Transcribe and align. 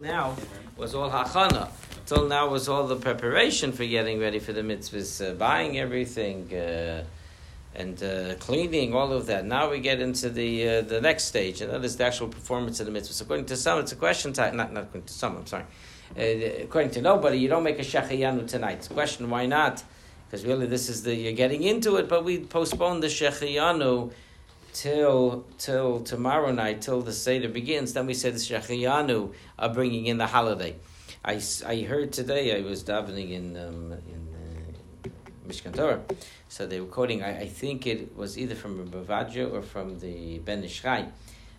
now 0.00 0.34
was 0.76 0.94
all 0.94 1.10
hachana. 1.10 1.68
Till 2.06 2.26
now 2.26 2.48
was 2.48 2.68
all 2.68 2.86
the 2.86 2.96
preparation 2.96 3.70
for 3.70 3.84
getting 3.84 4.18
ready 4.18 4.38
for 4.38 4.52
the 4.52 4.62
mitzvahs, 4.62 5.24
uh, 5.24 5.34
buying 5.34 5.78
everything, 5.78 6.52
uh, 6.52 7.04
and 7.74 8.02
uh, 8.02 8.34
cleaning, 8.36 8.94
all 8.94 9.12
of 9.12 9.26
that. 9.26 9.44
Now 9.44 9.70
we 9.70 9.78
get 9.78 10.00
into 10.00 10.30
the 10.30 10.68
uh, 10.68 10.80
the 10.80 11.00
next 11.00 11.24
stage, 11.24 11.60
and 11.60 11.70
that 11.70 11.84
is 11.84 11.96
the 11.96 12.04
actual 12.04 12.28
performance 12.28 12.80
of 12.80 12.86
the 12.86 12.92
mitzvahs. 12.92 13.20
According 13.20 13.46
to 13.46 13.56
some, 13.56 13.78
it's 13.78 13.92
a 13.92 13.96
question 13.96 14.32
time. 14.32 14.56
Not 14.56 14.72
not 14.72 14.84
according 14.84 15.06
to 15.06 15.12
some. 15.12 15.36
I'm 15.36 15.46
sorry. 15.46 15.64
Uh, 16.18 16.64
according 16.64 16.90
to 16.92 17.02
nobody, 17.02 17.38
you 17.38 17.48
don't 17.48 17.62
make 17.62 17.78
a 17.78 17.82
shechayanu 17.82 18.48
tonight. 18.48 18.88
Question 18.92 19.30
why 19.30 19.46
not? 19.46 19.84
Because 20.26 20.44
really, 20.44 20.66
this 20.66 20.88
is 20.88 21.02
the 21.02 21.14
you're 21.14 21.32
getting 21.32 21.62
into 21.62 21.96
it, 21.96 22.08
but 22.08 22.24
we 22.24 22.38
postpone 22.38 23.00
the 23.00 23.08
shechayanu 23.08 24.12
till 24.72 25.44
till 25.58 26.00
tomorrow 26.00 26.52
night, 26.52 26.82
till 26.82 27.02
the 27.02 27.12
Seder 27.12 27.48
begins, 27.48 27.92
then 27.92 28.06
we 28.06 28.14
say 28.14 28.30
the 28.30 28.38
Shechayanu 28.38 29.32
are 29.58 29.68
bringing 29.68 30.06
in 30.06 30.18
the 30.18 30.26
holiday. 30.26 30.76
I, 31.24 31.40
I 31.66 31.82
heard 31.82 32.12
today, 32.12 32.56
I 32.56 32.62
was 32.62 32.82
davening 32.82 33.32
in, 33.32 33.56
um, 33.56 33.92
in 33.92 34.28
uh, 35.04 35.08
Mishkan 35.46 35.74
Torah, 35.74 36.00
so 36.48 36.66
they 36.66 36.80
were 36.80 36.86
quoting, 36.86 37.22
I, 37.22 37.40
I 37.40 37.46
think 37.46 37.86
it 37.86 38.16
was 38.16 38.38
either 38.38 38.54
from 38.54 38.78
Rav 38.78 39.06
Ovadia 39.06 39.52
or 39.52 39.60
from 39.60 39.98
the 39.98 40.38
Ben 40.38 40.64
Ish 40.64 40.80
Chai, 40.80 41.08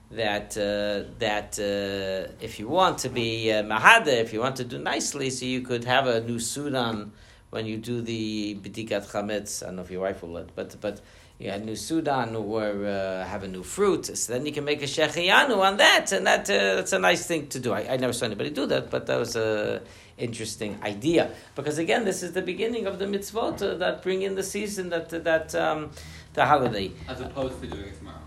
that, 0.10 0.58
uh, 0.58 1.12
that 1.20 1.60
uh, 1.60 2.34
if 2.42 2.60
you 2.60 2.68
want 2.68 2.98
to 3.00 3.10
be 3.10 3.52
uh, 3.52 3.62
mehader, 3.62 4.08
if 4.08 4.34
you 4.34 4.40
want 4.40 4.56
to 4.56 4.64
do 4.64 4.80
nicely, 4.80 5.30
so 5.30 5.46
you 5.46 5.62
could 5.62 5.84
have 5.84 6.08
a 6.08 6.22
new 6.22 6.40
suit 6.40 6.74
on 6.74 7.12
when 7.52 7.66
you 7.66 7.78
do 7.78 8.02
the 8.02 8.56
B'dikat 8.56 9.06
Chametz. 9.12 9.62
I 9.62 9.68
don't 9.68 9.76
know 9.76 9.82
if 9.84 9.92
your 9.92 10.02
wife 10.02 10.24
will 10.24 10.32
let, 10.32 10.56
but, 10.56 10.76
but 10.82 11.02
you 11.38 11.50
had 11.50 11.66
new 11.66 11.76
Sudan 11.76 12.36
or 12.36 12.86
uh, 12.86 13.26
have 13.26 13.44
a 13.44 13.48
new 13.48 13.64
fruit. 13.64 14.06
So 14.18 14.34
then 14.34 14.46
you 14.46 14.52
can 14.52 14.64
make 14.64 14.82
a 14.82 14.86
shechiyanu 14.86 15.58
on 15.58 15.78
that, 15.78 16.12
and 16.12 16.26
that 16.28 16.50
uh, 16.50 16.76
that's 16.76 16.94
a 16.94 17.00
nice 17.00 17.26
thing 17.26 17.48
to 17.48 17.60
do. 17.60 17.74
I, 17.74 17.94
I 17.94 17.98
never 17.98 18.14
saw 18.14 18.26
anybody 18.26 18.50
do 18.52 18.66
that, 18.68 18.90
but 18.90 19.06
that 19.08 19.18
was 19.18 19.36
a 19.36 19.82
interesting 20.18 20.78
idea 20.84 21.32
because 21.56 21.80
again, 21.80 22.06
this 22.06 22.22
is 22.22 22.34
the 22.34 22.44
beginning 22.44 22.86
of 22.86 23.00
the 23.00 23.06
mitzvot 23.06 23.62
uh, 23.62 23.76
that 23.78 24.04
bring 24.04 24.22
in 24.22 24.36
the 24.36 24.44
season 24.44 24.90
that 24.90 25.10
that 25.10 25.56
um, 25.56 25.90
the 26.34 26.46
holiday. 26.46 26.92
As 27.08 27.20
opposed 27.22 27.60
to 27.62 27.68
doing 27.68 27.86
it 27.86 27.98
tomorrow. 27.98 28.18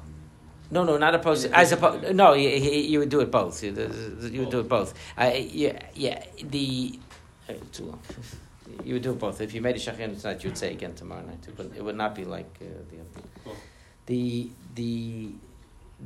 No, 0.70 0.83
no, 0.83 0.97
not 0.98 1.15
opposed. 1.15 1.47
As 1.53 1.70
opposed, 1.70 2.15
no, 2.17 2.33
you, 2.33 2.48
you 2.48 2.98
would 2.98 3.11
do 3.11 3.20
it 3.20 3.31
both. 3.31 3.63
You, 3.63 3.70
you 4.23 4.41
would 4.41 4.51
do 4.51 4.61
it 4.61 4.69
both. 4.69 4.93
Yeah, 5.17 5.79
yeah. 5.95 6.25
The 6.43 6.98
too 7.70 7.85
long. 7.85 8.01
You 8.84 8.95
would 8.95 9.03
do 9.03 9.15
both. 9.15 9.41
If 9.41 9.55
you 9.55 9.61
made 9.61 9.77
a 9.77 9.79
shachin 9.79 10.20
tonight, 10.20 10.43
you 10.43 10.51
would 10.51 10.59
say 10.59 10.73
again 10.73 10.95
tomorrow 10.95 11.25
night. 11.25 11.47
But 11.57 11.73
it 11.77 11.84
would 11.84 11.97
not 11.97 12.15
be 12.15 12.25
like 12.25 12.51
uh, 12.61 12.65
the 12.91 13.01
other. 13.01 13.29
Cool. 13.45 13.57
The 14.07 14.51
the 14.75 15.31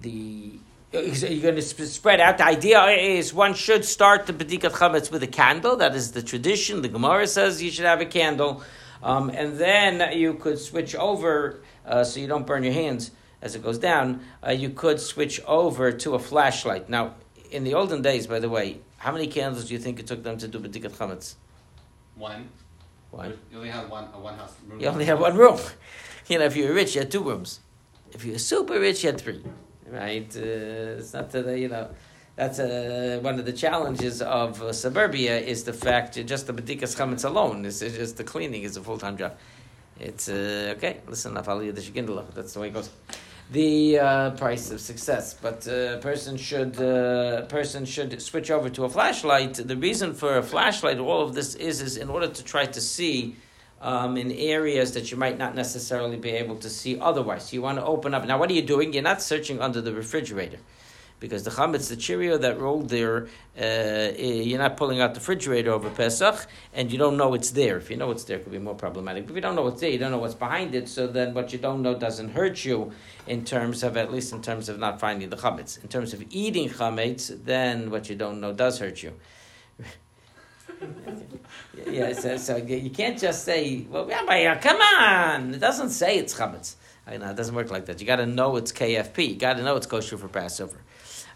the. 0.01 0.53
You're 0.91 1.43
going 1.43 1.57
to 1.57 1.63
spread 1.63 2.19
out. 2.19 2.39
The 2.39 2.47
idea 2.47 2.83
is 2.87 3.35
one 3.35 3.53
should 3.53 3.85
start 3.85 4.27
the 4.27 4.33
bedikat 4.33 4.73
chametz 4.73 5.11
with 5.11 5.23
a 5.23 5.27
candle. 5.27 5.77
That 5.77 5.95
is 5.95 6.13
the 6.13 6.23
tradition. 6.23 6.81
The 6.81 6.89
Gemara 6.89 7.27
says 7.27 7.63
you 7.63 7.71
should 7.71 7.85
have 7.85 8.01
a 8.01 8.07
candle, 8.07 8.63
um, 9.03 9.29
and 9.29 9.59
then 9.59 10.17
you 10.17 10.33
could 10.35 10.59
switch 10.59 10.95
over 10.95 11.61
uh, 11.85 12.05
so 12.05 12.21
you 12.21 12.27
don't 12.27 12.47
burn 12.47 12.63
your 12.63 12.73
hands 12.73 13.11
as 13.43 13.55
it 13.55 13.63
goes 13.63 13.79
down. 13.79 14.23
Uh, 14.45 14.53
you 14.53 14.71
could 14.71 14.99
switch 14.99 15.43
over 15.47 15.93
to 15.93 16.15
a 16.15 16.19
flashlight. 16.19 16.89
Now, 16.89 17.17
in 17.51 17.65
the 17.65 17.75
olden 17.75 18.01
days, 18.01 18.27
by 18.27 18.39
the 18.39 18.49
way, 18.49 18.81
how 18.97 19.13
many 19.13 19.27
candles 19.27 19.67
do 19.67 19.75
you 19.75 19.81
think 19.81 20.01
it 20.01 20.07
took 20.07 20.23
them 20.23 20.39
to 20.39 20.49
do 20.49 20.59
bedikat 20.59 20.93
chametz? 20.93 21.35
One. 22.19 22.49
Why? 23.11 23.27
You 23.51 23.59
only 23.59 23.71
have 23.71 23.91
one 23.91 24.09
a 24.13 24.19
one 24.19 24.35
house 24.35 24.55
room. 24.67 24.81
You 24.81 24.89
only 24.89 25.05
have 25.07 25.21
one 25.21 25.37
room. 25.37 25.59
You 26.29 26.39
know, 26.39 26.45
if 26.45 26.57
you're 26.57 26.75
rich, 26.75 26.95
you 26.95 27.01
had 27.01 27.11
two 27.11 27.23
rooms. 27.23 27.61
If 28.13 28.25
you're 28.25 28.39
super 28.39 28.79
rich, 28.79 29.03
you 29.03 29.11
had 29.11 29.21
three. 29.21 29.43
Right? 29.89 30.31
Uh, 30.37 30.99
it's 31.01 31.15
not 31.15 31.31
that, 31.31 31.59
you 31.59 31.69
know, 31.69 31.89
that's 32.37 32.59
uh, 32.59 33.19
one 33.23 33.39
of 33.39 33.47
the 33.47 33.53
challenges 33.53 34.21
of 34.21 34.61
uh, 34.63 34.73
suburbia 34.73 35.39
is 35.39 35.65
the 35.65 35.73
fact 35.73 36.15
that 36.15 36.25
just 36.27 36.47
the 36.47 36.53
bedikas 36.53 36.95
chametz 36.97 37.25
alone. 37.25 37.63
This 37.63 37.81
is 37.81 37.97
just 37.97 38.17
the 38.19 38.25
cleaning 38.25 38.63
is 38.63 38.77
a 38.77 38.83
full 38.83 38.99
time 38.99 39.17
job. 39.17 39.37
It's 39.99 40.29
uh, 40.29 40.75
okay. 40.77 41.01
Listen, 41.09 41.35
that's 41.35 41.47
the 41.47 42.61
way 42.61 42.69
it 42.69 42.75
goes. 42.75 42.91
The 43.51 43.99
uh, 43.99 44.31
price 44.33 44.71
of 44.71 44.79
success, 44.79 45.33
but 45.33 45.67
a 45.67 45.97
uh, 45.97 46.01
person 46.01 46.37
should 46.37 46.79
uh, 46.79 47.47
person 47.47 47.87
should 47.87 48.21
switch 48.21 48.51
over 48.51 48.69
to 48.69 48.85
a 48.85 48.91
flashlight. 48.91 49.55
The 49.55 49.77
reason 49.77 50.13
for 50.13 50.37
a 50.37 50.43
flashlight, 50.43 50.99
all 50.99 51.23
of 51.23 51.35
this 51.35 51.55
is, 51.55 51.81
is 51.81 51.97
in 51.97 52.11
order 52.11 52.29
to 52.29 52.45
try 52.45 52.67
to 52.67 52.81
see 52.81 53.37
um, 53.81 54.19
in 54.19 54.33
areas 54.33 54.93
that 54.93 55.11
you 55.11 55.17
might 55.17 55.39
not 55.39 55.55
necessarily 55.55 56.19
be 56.19 56.29
able 56.29 56.57
to 56.57 56.69
see 56.69 57.01
otherwise. 57.01 57.51
You 57.51 57.63
want 57.63 57.79
to 57.79 57.85
open 57.87 58.13
up. 58.13 58.27
Now, 58.27 58.39
what 58.39 58.51
are 58.51 58.53
you 58.53 58.61
doing? 58.61 58.93
You're 58.93 59.03
not 59.03 59.23
searching 59.23 59.63
under 59.63 59.81
the 59.81 59.95
refrigerator 59.95 60.59
because 61.21 61.43
the 61.43 61.51
chametz, 61.51 61.89
the 61.89 61.97
Cheerio 61.97 62.39
that 62.39 62.61
rolled 62.61 62.89
there, 62.89 63.29
uh, 63.61 64.13
you're 64.17 64.59
not 64.59 64.77
pulling 64.77 65.01
out 65.01 65.15
the 65.15 65.21
refrigerator 65.21 65.73
over 65.73 65.91
Pesach, 65.91 66.47
and 66.73 66.93
you 66.93 66.99
don't 66.99 67.17
know 67.17 67.35
it's 67.35 67.51
there. 67.51 67.77
If 67.77 67.91
you 67.91 67.97
know 67.97 68.11
it's 68.11 68.25
there, 68.25 68.39
it 68.39 68.45
could 68.45 68.53
be 68.53 68.59
more 68.59 68.75
problematic. 68.75 69.25
But 69.25 69.33
if 69.33 69.37
you 69.37 69.43
don't 69.43 69.57
know 69.57 69.63
what's 69.63 69.81
there, 69.81 69.91
you 69.91 69.99
don't 69.99 70.13
know 70.13 70.19
what's 70.19 70.35
behind 70.35 70.75
it. 70.75 70.89
So 70.89 71.07
then, 71.07 71.35
what 71.35 71.53
you 71.53 71.59
don't 71.59 71.83
know 71.83 71.99
doesn't 71.99 72.31
hurt 72.31 72.65
you 72.65 72.93
in 73.27 73.45
terms 73.45 73.83
of 73.83 73.97
at 73.97 74.13
least 74.13 74.33
in 74.33 74.43
terms 74.43 74.69
of 74.69 74.79
not 74.79 75.01
finding 75.01 75.31
the 75.31 75.37
chametz. 75.37 75.83
In 75.83 75.89
terms 75.89 76.15
of 76.15 76.25
eating 76.31 76.69
chametz, 76.69 77.45
then 77.45 77.91
what 77.91 78.09
you 78.09 78.17
don't 78.17 78.41
know 78.41 78.53
does 78.53 78.79
hurt 78.79 79.03
you. 79.03 79.13
yeah, 81.91 82.13
so, 82.13 82.37
so, 82.37 82.57
you 82.57 82.91
can't 82.91 83.19
just 83.19 83.45
say, 83.45 83.87
"Well, 83.89 84.07
come 84.61 84.81
on!" 84.81 85.55
It 85.55 85.61
doesn't 85.61 85.91
say 85.91 86.19
it's 86.19 86.35
chametz. 86.35 86.77
I 87.09 87.17
know 87.17 87.31
it 87.31 87.37
doesn't 87.37 87.55
work 87.55 87.71
like 87.71 87.87
that. 87.87 88.01
You 88.01 88.07
got 88.07 88.17
to 88.17 88.27
know 88.27 88.57
it's 88.57 88.71
KFP. 88.71 89.29
You 89.29 89.37
got 89.37 89.55
to 89.55 89.63
know 89.63 89.77
it's 89.77 89.87
kosher 89.87 90.19
for 90.19 90.29
Passover. 90.29 90.77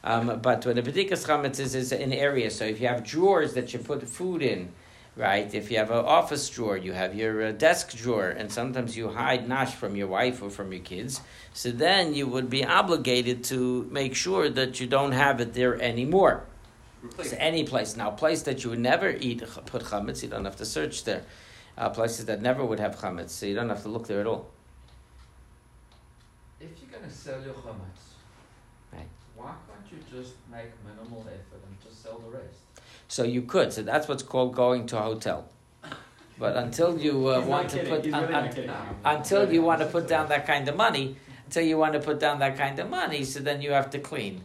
Um, 0.04 0.40
but 0.42 0.66
when 0.66 0.76
the 0.76 0.82
bedikas 0.82 1.26
chametz 1.26 1.58
is, 1.58 1.74
is 1.74 1.92
an 1.92 2.12
area, 2.12 2.50
so 2.50 2.64
if 2.64 2.80
you 2.80 2.88
have 2.88 3.04
drawers 3.04 3.54
that 3.54 3.72
you 3.72 3.78
put 3.78 4.06
food 4.06 4.42
in, 4.42 4.72
right? 5.16 5.54
If 5.54 5.70
you 5.70 5.78
have 5.78 5.90
an 5.90 6.04
office 6.04 6.48
drawer, 6.50 6.76
you 6.76 6.92
have 6.92 7.14
your 7.14 7.46
uh, 7.46 7.52
desk 7.52 7.96
drawer, 7.96 8.28
and 8.28 8.52
sometimes 8.52 8.96
you 8.96 9.08
hide 9.08 9.48
nash 9.48 9.74
from 9.74 9.96
your 9.96 10.08
wife 10.08 10.42
or 10.42 10.50
from 10.50 10.72
your 10.72 10.82
kids. 10.82 11.20
So 11.54 11.70
then 11.70 12.14
you 12.14 12.26
would 12.26 12.50
be 12.50 12.64
obligated 12.64 13.44
to 13.44 13.88
make 13.90 14.14
sure 14.14 14.50
that 14.50 14.78
you 14.80 14.86
don't 14.86 15.12
have 15.12 15.40
it 15.40 15.54
there 15.54 15.80
anymore. 15.80 16.44
So 17.22 17.36
any 17.38 17.64
place 17.64 17.96
now, 17.96 18.10
place 18.10 18.42
that 18.42 18.62
you 18.62 18.70
would 18.70 18.78
never 18.78 19.10
eat 19.10 19.42
put 19.66 19.82
chametz, 19.82 20.22
you 20.22 20.28
don't 20.28 20.44
have 20.44 20.56
to 20.56 20.66
search 20.66 21.04
there. 21.04 21.24
Uh, 21.78 21.88
places 21.88 22.26
that 22.26 22.42
never 22.42 22.64
would 22.64 22.80
have 22.80 22.96
chametz, 22.96 23.30
so 23.30 23.46
you 23.46 23.54
don't 23.54 23.70
have 23.70 23.82
to 23.82 23.88
look 23.88 24.06
there 24.06 24.20
at 24.20 24.26
all. 24.26 24.50
If 26.62 26.70
you're 26.80 26.96
going 26.96 27.10
to 27.10 27.14
sell 27.14 27.42
your 27.42 27.54
chametz, 27.54 28.14
right. 28.92 29.08
why 29.34 29.52
can't 29.66 29.90
you 29.90 29.98
just 30.16 30.34
make 30.48 30.70
minimal 30.86 31.26
effort 31.26 31.60
and 31.66 31.76
just 31.82 32.02
sell 32.04 32.18
the 32.20 32.30
rest? 32.30 32.60
So 33.08 33.24
you 33.24 33.42
could. 33.42 33.72
So 33.72 33.82
that's 33.82 34.06
what's 34.06 34.22
called 34.22 34.54
going 34.54 34.86
to 34.86 34.98
a 34.98 35.02
hotel. 35.02 35.48
But 36.38 36.56
until 36.56 36.98
you 36.98 37.28
uh, 37.28 37.40
want 37.40 37.68
to 37.70 37.78
put 37.84 38.04
really 38.04 38.70
until 39.04 39.52
you 39.52 39.62
want 39.62 39.80
to 39.80 39.86
put 39.86 40.08
down 40.08 40.28
that 40.28 40.46
kind 40.46 40.66
of 40.68 40.76
money, 40.76 41.16
until 41.46 41.64
you 41.64 41.76
want 41.78 41.92
to 41.94 42.00
put 42.00 42.18
down 42.20 42.38
that 42.38 42.56
kind 42.56 42.78
of 42.78 42.88
money, 42.88 43.24
so 43.24 43.40
then 43.40 43.60
you 43.60 43.72
have 43.72 43.90
to 43.90 43.98
clean. 43.98 44.44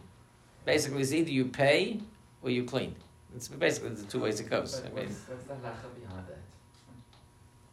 Basically, 0.64 1.00
it's 1.00 1.12
either 1.12 1.30
you 1.30 1.46
pay 1.46 2.00
or 2.42 2.50
you 2.50 2.64
clean. 2.64 2.94
It's 3.34 3.48
basically 3.48 3.90
the 3.90 4.02
two 4.02 4.20
ways 4.20 4.40
it 4.40 4.50
goes. 4.50 4.80
But 4.80 4.90
I 4.90 4.94
mean, 4.94 5.06
what's, 5.06 5.28
what's 5.28 5.44
the 5.44 5.54
halacha 5.54 5.88
behind 6.00 6.26
that? 6.28 6.38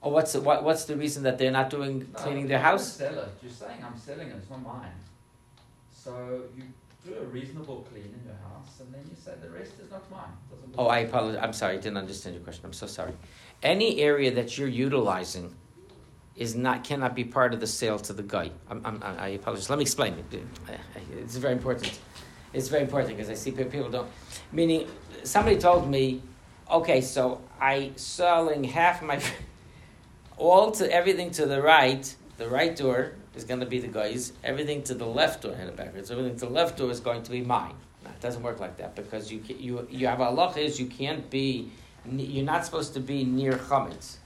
Oh, 0.06 0.10
what's 0.10 0.34
the, 0.34 0.42
what, 0.42 0.64
what's 0.64 0.86
the 0.86 0.96
reason 0.96 1.24
that 1.24 1.38
they're 1.38 1.52
not 1.52 1.70
doing 1.70 2.08
cleaning 2.14 2.44
No, 2.44 2.50
their 2.50 2.60
house? 2.60 3.00
You're 3.00 3.12
saying 3.50 3.84
I'm 3.84 3.98
selling 3.98 4.30
it, 4.30 4.36
it's 4.38 4.50
not 4.50 4.64
mine. 4.64 4.92
So 5.92 6.44
you 6.56 6.64
do 7.04 7.16
a 7.18 7.26
reasonable 7.26 7.86
clean 7.92 8.06
in 8.06 8.22
your 8.26 8.36
house, 8.36 8.80
and 8.80 8.94
then 8.94 9.02
you 9.10 9.16
say 9.16 9.34
the 9.42 9.50
rest 9.50 9.74
is 9.84 9.92
not 9.92 10.10
mine. 10.12 10.30
Oh, 10.78 10.88
I 10.88 11.00
apologize. 11.00 11.40
I'm 11.42 11.54
sorry. 11.54 11.74
I 11.74 11.78
didn't 11.78 11.98
understand 11.98 12.36
your 12.36 12.44
question. 12.44 12.66
I'm 12.66 12.74
so 12.74 12.88
sorry. 12.88 13.14
Any 13.64 14.02
area 14.02 14.32
that 14.32 14.58
you're 14.58 14.68
utilizing 14.68 15.56
is 16.36 16.56
not 16.56 16.84
cannot 16.84 17.16
be 17.16 17.24
part 17.24 17.54
of 17.54 17.60
the 17.60 17.68
sale 17.68 17.98
to 18.00 18.14
the 18.14 18.24
guy. 18.24 18.52
I'm, 18.70 18.82
I'm, 18.86 19.02
I 19.04 19.30
apologize. 19.30 19.70
Let 19.70 19.80
me 19.80 19.84
explain 19.84 20.14
it. 20.14 20.44
It's 21.18 21.38
very 21.38 21.54
important. 21.54 22.00
It's 22.54 22.68
very 22.68 22.84
important 22.84 23.18
because 23.18 23.30
I 23.30 23.36
see 23.36 23.52
people 23.52 23.90
don't. 23.90 24.10
Meaning, 24.52 24.88
somebody 25.24 25.58
told 25.58 25.90
me, 25.90 26.22
okay, 26.70 27.02
so 27.02 27.42
I 27.60 27.92
selling 27.96 28.64
half 28.64 29.02
my, 29.02 29.22
all 30.38 30.72
to 30.72 30.92
everything 30.92 31.32
to 31.32 31.46
the 31.46 31.62
right. 31.62 32.14
The 32.38 32.50
right 32.50 32.76
door 32.76 33.14
is 33.36 33.44
going 33.44 33.62
to 33.62 33.66
be 33.66 33.80
the 33.80 33.88
guy's. 33.88 34.34
Everything 34.44 34.84
to 34.84 34.94
the 34.94 35.06
left 35.06 35.44
door, 35.44 35.56
head 35.56 35.74
backwards. 35.76 36.12
Everything 36.12 36.38
to 36.38 36.46
the 36.46 36.52
left 36.52 36.78
door 36.78 36.92
is 36.92 37.00
going 37.00 37.24
to 37.24 37.32
be 37.32 37.42
mine. 37.42 37.76
No, 38.04 38.10
it 38.10 38.22
doesn't 38.22 38.44
work 38.44 38.60
like 38.60 38.78
that 38.78 38.96
because 38.96 39.32
you 39.32 39.42
you 39.48 39.88
you 39.90 40.08
have 40.08 40.20
a 40.20 40.26
halacha 40.26 40.58
is 40.58 40.80
you 40.80 40.88
can't 40.88 41.30
be 41.30 41.72
you're 42.08 42.46
not 42.46 42.66
supposed 42.66 42.94
to 42.94 43.00
be 43.00 43.24
near 43.24 43.54
chametz, 43.54 44.18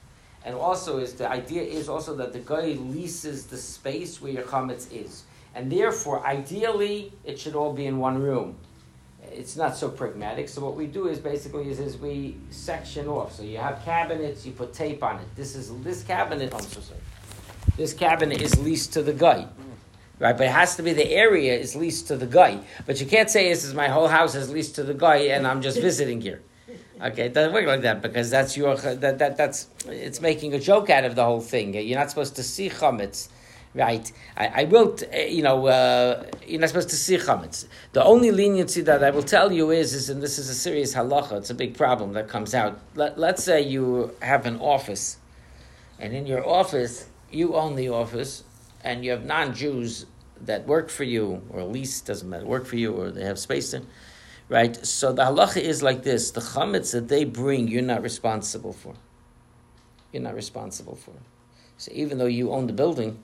and 0.44 0.54
also 0.54 0.98
is 0.98 1.14
the 1.14 1.30
idea 1.30 1.62
is 1.62 1.88
also 1.88 2.16
that 2.16 2.34
the 2.34 2.40
guy 2.40 2.76
leases 2.96 3.46
the 3.46 3.58
space 3.58 4.22
where 4.22 4.34
your 4.34 4.44
chametz 4.44 4.92
is, 4.92 5.24
and 5.56 5.72
therefore 5.72 6.26
ideally 6.26 7.14
it 7.24 7.40
should 7.40 7.56
all 7.56 7.72
be 7.72 7.86
in 7.86 8.00
one 8.00 8.22
room. 8.22 8.58
It's 9.32 9.56
not 9.56 9.76
so 9.76 9.90
pragmatic. 9.90 10.50
So 10.50 10.64
what 10.64 10.76
we 10.76 10.88
do 10.88 11.08
is 11.08 11.20
basically 11.20 11.70
is, 11.70 11.80
is 11.80 11.98
we 11.98 12.38
section 12.50 13.08
off. 13.08 13.36
So 13.36 13.44
you 13.44 13.58
have 13.58 13.84
cabinets, 13.84 14.46
you 14.46 14.52
put 14.52 14.74
tape 14.74 15.04
on 15.04 15.20
it. 15.20 15.36
This 15.36 15.56
is 15.56 15.74
this 15.82 16.04
cabinet. 16.04 16.54
I'm 16.54 16.62
so 16.62 16.82
sorry. 16.82 17.00
This 17.78 17.94
cabinet 17.94 18.42
is 18.42 18.58
leased 18.60 18.94
to 18.94 19.04
the 19.04 19.14
guy. 19.14 19.48
right? 20.20 20.38
But 20.38 20.48
it 20.48 20.52
has 20.52 20.76
to 20.76 20.84
be 20.84 20.94
the 20.94 21.10
area 21.12 21.58
is 21.58 21.76
leased 21.76 22.08
to 22.08 22.18
the 22.18 22.28
guy. 22.28 22.60
But 22.86 23.00
you 23.00 23.08
can't 23.08 23.30
say 23.30 23.50
this 23.50 23.64
is 23.64 23.74
my 23.74 23.88
whole 23.88 24.08
house 24.08 24.36
is 24.36 24.50
leased 24.50 24.76
to 24.76 24.84
the 24.84 24.94
guy 24.94 25.18
and 25.34 25.48
I'm 25.48 25.62
just 25.62 25.80
visiting 25.80 26.22
here. 26.22 26.42
Okay, 27.02 27.28
it 27.28 27.34
doesn't 27.34 27.54
work 27.54 27.66
like 27.66 27.82
that 27.84 28.02
because 28.02 28.30
that's 28.30 28.58
your 28.58 28.76
that, 28.76 29.20
that 29.20 29.38
that's 29.38 29.68
it's 29.88 30.20
making 30.20 30.54
a 30.54 30.60
joke 30.60 30.90
out 30.90 31.06
of 31.06 31.16
the 31.16 31.24
whole 31.24 31.40
thing. 31.40 31.74
You're 31.74 31.98
not 31.98 32.10
supposed 32.10 32.36
to 32.36 32.44
see 32.44 32.70
chametz, 32.70 33.30
right? 33.74 34.12
I, 34.36 34.48
I 34.48 34.64
will, 34.66 34.98
eh, 35.12 35.28
you 35.28 35.44
know, 35.44 35.68
uh, 35.68 36.26
you're 36.46 36.60
not 36.60 36.70
supposed 36.70 36.90
to 36.90 36.96
see 36.96 37.18
chametz. 37.18 37.68
The 37.94 38.04
only 38.04 38.32
leniency 38.32 38.82
that 38.82 39.04
I 39.04 39.10
will 39.12 39.24
tell 39.24 39.52
you 39.52 39.72
is, 39.72 39.94
is 39.94 40.10
and 40.10 40.22
this 40.22 40.40
is 40.40 40.50
a 40.50 40.56
serious 40.56 40.96
halacha. 40.96 41.38
It's 41.38 41.50
a 41.50 41.56
big 41.56 41.78
problem 41.78 42.14
that 42.14 42.28
comes 42.28 42.54
out. 42.54 42.80
Let, 42.96 43.18
let's 43.18 43.44
say 43.44 43.62
you 43.62 44.16
have 44.22 44.46
an 44.46 44.58
office, 44.60 45.18
and 46.00 46.14
in 46.14 46.26
your 46.26 46.48
office 46.48 47.08
you 47.32 47.56
own 47.56 47.76
the 47.76 47.90
office, 47.90 48.44
and 48.84 49.06
you 49.06 49.12
have 49.12 49.26
non-Jews 49.26 50.06
that 50.42 50.66
work 50.66 50.90
for 50.90 51.04
you, 51.04 51.42
or 51.50 51.60
at 51.60 51.72
least 51.72 52.06
doesn't 52.06 52.30
matter, 52.30 52.46
work 52.46 52.66
for 52.66 52.78
you, 52.78 52.94
or 52.94 53.12
they 53.12 53.24
have 53.24 53.38
space 53.38 53.72
there 53.72 53.82
right? 54.50 54.84
So 54.86 55.14
the 55.14 55.24
halacha 55.24 55.62
is 55.62 55.82
like 55.82 56.04
this: 56.04 56.32
the 56.32 56.42
chametz 56.42 56.92
that 56.92 57.08
they 57.08 57.24
bring, 57.24 57.68
you're 57.68 57.82
not 57.82 58.02
responsible 58.02 58.74
for. 58.74 58.96
You're 60.12 60.24
not 60.24 60.36
responsible 60.36 60.96
for. 60.96 61.14
So 61.78 61.92
even 61.94 62.18
though 62.18 62.26
you 62.26 62.52
own 62.52 62.68
the 62.68 62.74
building, 62.74 63.24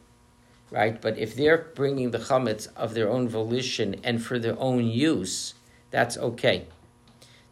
right? 0.71 1.01
But 1.01 1.17
if 1.17 1.35
they're 1.35 1.69
bringing 1.75 2.11
the 2.11 2.19
chametz 2.19 2.67
of 2.75 2.93
their 2.93 3.09
own 3.09 3.27
volition 3.27 3.95
and 4.03 4.23
for 4.23 4.39
their 4.39 4.59
own 4.59 4.85
use, 4.87 5.53
that's 5.91 6.17
okay. 6.17 6.65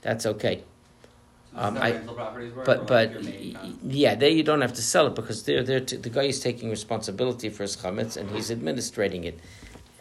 That's 0.02 0.26
okay. 0.26 0.64
Um, 1.56 1.78
I, 1.78 1.92
but 2.66 2.88
but 2.88 3.24
yeah, 3.84 4.16
there 4.16 4.30
you 4.30 4.42
don't 4.42 4.62
have 4.62 4.74
to 4.74 4.82
sell 4.82 5.06
it 5.08 5.14
because 5.14 5.44
they're, 5.44 5.62
they're 5.62 5.82
t- 5.82 5.98
the 5.98 6.10
guy 6.10 6.24
is 6.24 6.40
taking 6.40 6.72
responsibility 6.72 7.50
for 7.50 7.62
his 7.62 7.78
chametz 7.78 8.18
and 8.18 8.30
he's 8.32 8.50
administrating 8.50 9.24
it. 9.24 9.40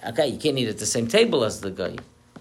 Okay, 0.06 0.28
you 0.28 0.38
can't 0.38 0.58
eat 0.58 0.68
at 0.68 0.78
the 0.78 0.86
same 0.86 1.06
table 1.06 1.44
as 1.44 1.60
the 1.60 1.70
guy 1.70 1.90
You 1.90 1.98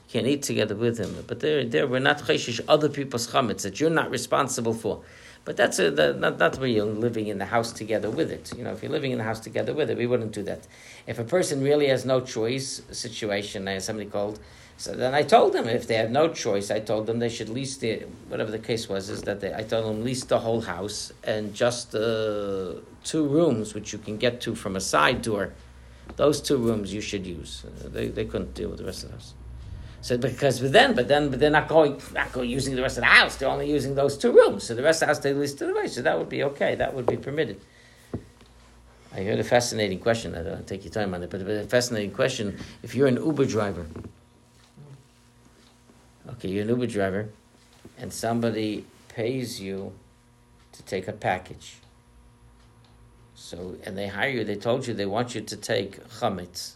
can't 0.08 0.28
eat 0.28 0.44
together 0.44 0.76
with 0.76 0.98
him. 0.98 1.26
But 1.28 1.42
there, 1.42 1.66
there 1.66 1.88
we're 1.88 2.00
not 2.00 2.20
chayshish 2.20 2.62
other 2.70 2.88
people's 2.88 3.28
chametz 3.28 3.64
that 3.64 3.82
you're 3.82 3.90
not 3.90 4.10
responsible 4.10 4.74
for. 4.74 5.04
But 5.44 5.58
that's 5.58 5.80
a, 5.80 5.90
the, 5.90 6.14
not, 6.14 6.38
not 6.38 6.60
when 6.60 6.72
you're 6.72 6.86
living 6.86 7.28
in 7.28 7.40
the 7.40 7.46
house 7.46 7.72
together 7.72 8.12
with 8.12 8.32
it. 8.32 8.54
You 8.56 8.64
know, 8.64 8.72
if 8.74 8.84
you're 8.84 8.92
living 8.92 9.12
in 9.12 9.18
the 9.18 9.24
house 9.24 9.40
together 9.40 9.74
with 9.74 9.90
it, 9.90 9.98
we 9.98 10.06
wouldn't 10.06 10.34
do 10.34 10.44
that. 10.44 10.68
If 11.08 11.18
a 11.18 11.24
person 11.24 11.64
really 11.64 11.88
has 11.88 12.06
no 12.06 12.22
choice 12.22 12.84
situation, 12.92 13.68
as 13.68 13.86
somebody 13.86 14.08
called, 14.08 14.40
so 14.78 14.94
then 14.94 15.14
I 15.14 15.24
told 15.24 15.54
them 15.54 15.68
if 15.68 15.88
they 15.88 15.96
had 15.96 16.12
no 16.12 16.28
choice, 16.28 16.72
I 16.72 16.80
told 16.80 17.06
them 17.06 17.20
they 17.20 17.30
should 17.30 17.50
lease 17.50 17.78
the 17.78 18.06
whatever 18.30 18.50
the 18.50 18.60
case 18.60 18.90
was. 18.90 19.10
Is 19.10 19.22
that 19.24 19.40
they, 19.40 19.54
I 19.54 19.62
told 19.62 19.86
them 19.86 20.04
lease 20.04 20.24
the 20.24 20.40
whole 20.40 20.62
house 20.62 21.12
and 21.24 21.54
just 21.54 21.94
uh, 21.94 22.74
two 23.04 23.28
rooms 23.28 23.76
which 23.76 23.94
you 23.94 24.00
can 24.00 24.18
get 24.18 24.42
to 24.42 24.56
from 24.56 24.76
a 24.76 24.82
side 24.82 25.22
door. 25.22 25.54
Those 26.16 26.42
two 26.42 26.58
rooms 26.58 26.94
you 26.94 27.02
should 27.02 27.26
use. 27.26 27.64
They, 27.86 28.08
they 28.08 28.26
couldn't 28.26 28.54
deal 28.54 28.70
with 28.70 28.80
the 28.80 28.86
rest 28.86 29.04
of 29.04 29.10
the 29.10 29.16
house. 29.18 29.34
So 30.02 30.18
because 30.18 30.60
but 30.60 30.72
then, 30.72 30.96
but 30.96 31.08
then, 31.08 31.30
but 31.30 31.40
they're 31.40 31.52
not 31.52 31.68
going, 31.68 32.02
not 32.14 32.32
going 32.32 32.50
using 32.50 32.76
the 32.76 32.82
rest 32.82 32.98
of 32.98 33.02
the 33.02 33.08
house. 33.08 33.36
They're 33.36 33.50
only 33.50 33.70
using 33.70 33.94
those 33.94 34.18
two 34.18 34.32
rooms. 34.32 34.64
So 34.64 34.74
the 34.74 34.82
rest 34.82 35.02
of 35.02 35.08
the 35.08 35.14
house 35.14 35.20
they 35.20 35.34
lease 35.34 35.54
to 35.56 35.68
the 35.68 35.74
right. 35.74 35.90
So 35.90 36.02
that 36.02 36.18
would 36.18 36.30
be 36.30 36.44
okay. 36.44 36.76
That 36.76 36.94
would 36.96 37.06
be 37.06 37.18
permitted. 37.18 37.62
I 39.14 39.24
heard 39.24 39.40
a 39.40 39.44
fascinating 39.44 40.00
question. 40.00 40.34
I 40.34 40.42
don't 40.42 40.54
want 40.54 40.68
to 40.68 40.74
take 40.74 40.86
your 40.86 40.94
time 40.94 41.14
on 41.14 41.22
it, 41.22 41.30
but 41.30 41.42
a 41.42 41.64
fascinating 41.66 42.12
question. 42.12 42.58
If 42.82 42.96
you're 42.96 43.08
an 43.08 43.18
Uber 43.18 43.46
driver, 43.46 43.86
okay, 46.30 46.50
you're 46.50 46.64
an 46.64 46.70
Uber 46.70 46.88
driver, 46.88 47.30
and 47.98 48.12
somebody 48.12 48.86
pays 49.10 49.62
you 49.62 49.94
to 50.72 50.84
take 50.84 51.08
a 51.08 51.14
package. 51.14 51.76
So, 53.36 53.76
and 53.84 53.98
they 53.98 54.08
hire 54.08 54.30
you. 54.30 54.44
They 54.46 54.56
told 54.56 54.88
you 54.88 54.94
they 54.94 55.06
want 55.06 55.36
you 55.36 55.42
to 55.42 55.58
take 55.58 56.02
chametz. 56.08 56.76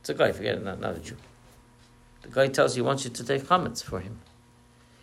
It's 0.00 0.10
a 0.10 0.14
guy. 0.14 0.32
Forget 0.32 0.56
it. 0.56 0.64
Not, 0.64 0.80
not 0.80 0.96
a 0.96 1.00
Jew. 1.00 1.16
The 2.22 2.28
guy 2.28 2.48
tells 2.48 2.76
you 2.76 2.82
he 2.82 2.86
wants 2.86 3.04
you 3.04 3.10
to 3.10 3.24
take 3.24 3.42
chametz 3.42 3.82
for 3.82 4.00
him. 4.00 4.20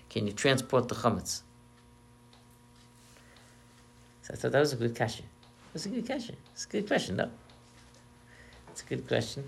Can 0.10 0.25
you 0.25 0.33
transport 0.33 0.88
the 0.88 0.95
chametz? 0.95 1.42
So 4.21 4.33
I 4.33 4.38
thought 4.38 4.51
that 4.51 4.60
was 4.60 4.74
a 4.74 4.77
good 4.77 4.95
question. 4.95 5.25
That's 5.74 5.86
a 5.86 5.89
good 5.89 6.06
question. 6.06 6.36
It's 6.54 6.66
a 6.66 6.69
good 6.69 6.88
question, 6.88 7.18
though. 7.18 7.31
It's 8.71 8.81
a 8.81 8.86
good 8.86 9.07
question. 9.07 9.48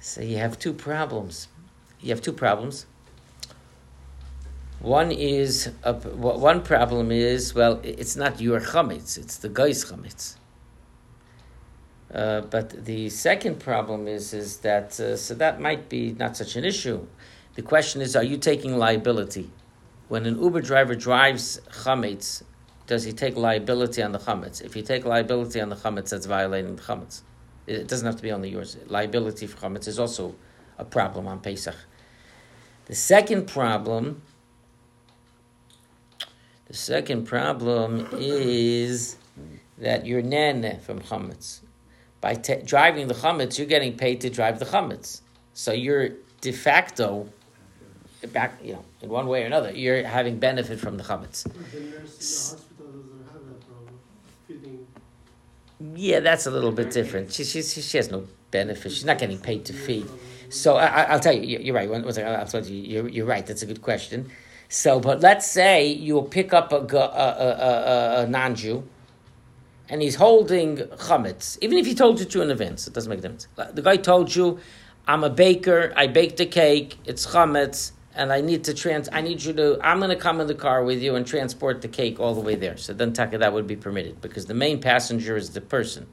So 0.00 0.20
you 0.20 0.38
have 0.38 0.58
two 0.58 0.72
problems. 0.72 1.48
You 2.00 2.10
have 2.10 2.22
two 2.22 2.32
problems. 2.32 2.86
One 4.80 5.10
is 5.10 5.70
a, 5.82 5.92
one 5.92 6.62
problem 6.62 7.10
is 7.10 7.52
well, 7.52 7.80
it's 7.82 8.14
not 8.14 8.40
your 8.40 8.60
chametz; 8.60 9.18
it's 9.18 9.38
the 9.38 9.48
guy's 9.48 9.84
chametz. 9.84 10.37
Uh, 12.12 12.40
but 12.40 12.84
the 12.86 13.10
second 13.10 13.60
problem 13.60 14.08
is 14.08 14.32
is 14.32 14.58
that 14.58 14.98
uh, 14.98 15.16
so 15.16 15.34
that 15.34 15.60
might 15.60 15.88
be 15.88 16.12
not 16.12 16.36
such 16.36 16.56
an 16.56 16.64
issue. 16.64 17.06
The 17.54 17.62
question 17.62 18.00
is, 18.00 18.16
are 18.16 18.24
you 18.24 18.38
taking 18.38 18.78
liability? 18.78 19.50
When 20.08 20.24
an 20.24 20.40
Uber 20.42 20.62
driver 20.62 20.94
drives 20.94 21.60
chametz, 21.70 22.42
does 22.86 23.04
he 23.04 23.12
take 23.12 23.36
liability 23.36 24.02
on 24.02 24.12
the 24.12 24.18
chametz? 24.18 24.62
If 24.62 24.74
you 24.74 24.82
take 24.82 25.04
liability 25.04 25.60
on 25.60 25.68
the 25.68 25.76
chametz, 25.76 26.10
that's 26.10 26.24
violating 26.24 26.76
the 26.76 26.82
chametz. 26.82 27.22
It 27.66 27.88
doesn't 27.88 28.06
have 28.06 28.16
to 28.16 28.22
be 28.22 28.32
only 28.32 28.48
yours. 28.48 28.78
Liability 28.86 29.46
for 29.46 29.58
chametz 29.58 29.86
is 29.86 29.98
also 29.98 30.34
a 30.78 30.84
problem 30.84 31.26
on 31.26 31.40
Pesach. 31.40 31.74
The 32.86 32.94
second 32.94 33.48
problem, 33.48 34.22
the 36.68 36.74
second 36.74 37.26
problem 37.26 38.08
is 38.12 39.16
that 39.76 40.06
you're 40.06 40.22
nehene 40.22 40.80
from 40.80 41.00
chametz 41.00 41.60
by 42.20 42.34
te- 42.34 42.62
driving 42.62 43.08
the 43.08 43.14
chametz, 43.14 43.58
you're 43.58 43.66
getting 43.66 43.96
paid 43.96 44.20
to 44.22 44.30
drive 44.30 44.58
the 44.58 44.64
chametz. 44.64 45.20
So 45.54 45.72
you're 45.72 46.10
de 46.40 46.52
facto 46.52 47.28
back, 48.32 48.58
you 48.62 48.72
know, 48.72 48.84
in 49.02 49.08
one 49.08 49.28
way 49.28 49.42
or 49.42 49.46
another, 49.46 49.70
you're 49.70 50.02
having 50.04 50.38
benefit 50.38 50.80
from 50.80 50.96
the 50.96 51.04
chametz. 51.04 51.46
Yeah, 55.94 56.20
that's 56.20 56.46
a 56.46 56.50
little 56.50 56.72
bit 56.72 56.90
different. 56.90 57.32
She, 57.32 57.44
she, 57.44 57.62
she 57.62 57.96
has 57.96 58.10
no 58.10 58.26
benefit. 58.50 58.90
She's 58.92 59.04
not 59.04 59.18
getting 59.18 59.38
paid 59.38 59.64
to 59.66 59.72
feed. 59.72 60.08
So 60.50 60.76
I, 60.76 61.12
will 61.12 61.20
tell 61.20 61.32
you, 61.32 61.58
you're 61.58 61.74
right. 61.74 61.88
One, 61.88 62.02
one 62.02 62.12
second, 62.12 62.34
I'll 62.34 62.46
tell 62.46 62.64
you, 62.64 62.74
you're, 62.74 63.08
you're 63.08 63.26
right. 63.26 63.46
That's 63.46 63.62
a 63.62 63.66
good 63.66 63.82
question. 63.82 64.30
So, 64.68 64.98
but 64.98 65.20
let's 65.20 65.46
say 65.46 65.86
you'll 65.86 66.24
pick 66.24 66.52
up 66.52 66.72
a, 66.72 66.76
a, 66.76 66.96
a, 66.96 68.20
a, 68.20 68.22
a 68.22 68.26
non-Jew 68.26 68.82
and 69.88 70.02
he's 70.02 70.16
holding 70.16 70.76
chametz, 70.76 71.58
even 71.60 71.78
if 71.78 71.86
he 71.86 71.94
told 71.94 72.20
you 72.20 72.26
to 72.26 72.42
in 72.42 72.50
advance, 72.50 72.86
it 72.86 72.92
doesn't 72.94 73.08
make 73.08 73.20
a 73.20 73.22
difference. 73.22 73.48
The 73.56 73.82
guy 73.82 73.96
told 73.96 74.34
you, 74.34 74.58
"I'm 75.06 75.24
a 75.24 75.30
baker. 75.30 75.92
I 75.96 76.06
baked 76.06 76.40
a 76.40 76.46
cake. 76.46 76.98
It's 77.04 77.26
chametz, 77.26 77.92
and 78.14 78.32
I 78.32 78.40
need 78.40 78.64
to 78.64 78.74
trans. 78.74 79.08
I 79.12 79.20
need 79.20 79.42
you 79.42 79.52
to. 79.54 79.78
I'm 79.82 79.98
going 79.98 80.10
to 80.10 80.16
come 80.16 80.40
in 80.40 80.46
the 80.46 80.54
car 80.54 80.84
with 80.84 81.00
you 81.02 81.14
and 81.14 81.26
transport 81.26 81.80
the 81.82 81.88
cake 81.88 82.20
all 82.20 82.34
the 82.34 82.40
way 82.40 82.54
there." 82.54 82.76
So 82.76 82.92
then, 82.92 83.12
taka 83.12 83.38
that 83.38 83.52
would 83.52 83.66
be 83.66 83.76
permitted 83.76 84.20
because 84.20 84.46
the 84.46 84.54
main 84.54 84.80
passenger 84.80 85.36
is 85.36 85.50
the 85.50 85.60
person. 85.60 86.06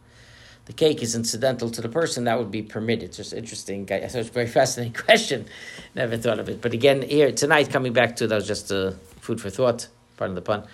The 0.65 0.74
cake 0.74 1.03
is 1.03 1.13
incidental 1.13 1.70
to 1.70 1.82
the 1.82 1.89
person. 1.89 2.24
That 2.24 2.39
would 2.39 2.50
be 2.50 2.63
permitted. 2.63 3.13
Just 3.13 3.34
interesting. 3.34 3.88
I 3.91 4.00
thought 4.00 4.15
it 4.15 4.17
was 4.17 4.29
a 4.29 4.32
very 4.32 4.48
fascinating 4.48 4.94
question. 5.05 5.46
Never 5.94 6.17
thought 6.17 6.39
of 6.39 6.50
it. 6.50 6.60
But 6.62 6.74
again, 6.74 7.03
here 7.03 7.32
tonight, 7.32 7.70
coming 7.70 7.94
back 7.94 8.15
to 8.17 8.27
that 8.27 8.36
was 8.36 8.48
just 8.48 8.72
uh, 8.72 8.91
food 9.20 9.39
for 9.39 9.51
thought. 9.51 9.88
Pardon 10.17 10.34
the 10.34 10.41
pun. 10.41 10.65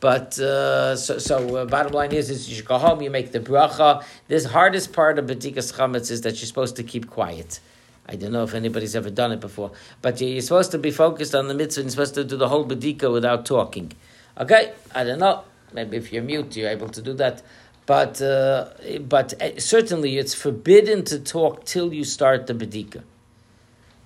But 0.00 0.38
uh, 0.38 0.96
so, 0.96 1.18
so 1.18 1.56
uh, 1.56 1.64
bottom 1.64 1.92
line 1.92 2.12
is, 2.12 2.28
is 2.30 2.50
you 2.50 2.62
go 2.62 2.78
home, 2.78 3.00
you 3.00 3.10
make 3.10 3.32
the 3.32 3.40
bracha. 3.40 4.04
This 4.28 4.44
hardest 4.44 4.92
part 4.92 5.18
of 5.18 5.26
bedikas 5.26 5.72
chametz 5.72 6.10
is 6.10 6.20
that 6.22 6.32
you're 6.40 6.46
supposed 6.46 6.76
to 6.76 6.82
keep 6.82 7.08
quiet. 7.08 7.60
I 8.06 8.16
don't 8.16 8.32
know 8.32 8.42
if 8.42 8.54
anybody's 8.54 8.94
ever 8.94 9.08
done 9.08 9.32
it 9.32 9.40
before, 9.40 9.70
but 10.02 10.20
you're 10.20 10.42
supposed 10.42 10.72
to 10.72 10.78
be 10.78 10.90
focused 10.90 11.34
on 11.34 11.48
the 11.48 11.54
mitzvah 11.54 11.80
and 11.80 11.86
you're 11.86 11.92
supposed 11.92 12.14
to 12.16 12.24
do 12.24 12.36
the 12.36 12.48
whole 12.48 12.66
bedika 12.66 13.10
without 13.10 13.46
talking. 13.46 13.92
Okay, 14.38 14.72
I 14.94 15.04
don't 15.04 15.20
know. 15.20 15.44
Maybe 15.72 15.96
if 15.96 16.12
you're 16.12 16.22
mute, 16.22 16.54
you're 16.56 16.68
able 16.68 16.88
to 16.90 17.00
do 17.00 17.14
that. 17.14 17.42
But 17.86 18.20
uh, 18.20 18.70
but 19.00 19.40
uh, 19.42 19.58
certainly 19.58 20.18
it's 20.18 20.34
forbidden 20.34 21.04
to 21.04 21.18
talk 21.18 21.64
till 21.64 21.92
you 21.92 22.04
start 22.04 22.46
the 22.46 22.54
bedika. 22.54 23.02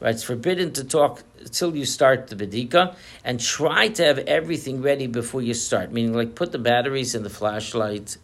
Right? 0.00 0.14
It's 0.14 0.23
forbidden 0.23 0.73
to 0.75 0.85
talk 0.85 1.25
till 1.50 1.75
you 1.75 1.85
start 1.85 2.28
the 2.28 2.37
bedika, 2.37 2.95
and 3.25 3.40
try 3.40 3.88
to 3.88 4.05
have 4.05 4.19
everything 4.19 4.83
ready 4.83 5.07
before 5.07 5.43
you 5.43 5.55
start. 5.55 5.93
Meaning, 5.93 6.14
like 6.14 6.35
put 6.35 6.52
the 6.52 6.59
batteries 6.59 7.14
in 7.14 7.23
the 7.23 7.31
flashlight, 7.31 8.17